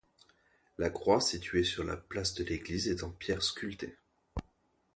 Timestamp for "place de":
1.95-2.43